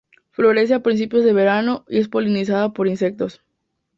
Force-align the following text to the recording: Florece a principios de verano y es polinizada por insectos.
Florece 0.31 0.73
a 0.73 0.81
principios 0.81 1.23
de 1.23 1.31
verano 1.31 1.85
y 1.87 1.99
es 1.99 2.07
polinizada 2.07 2.73
por 2.73 2.87
insectos. 2.87 3.43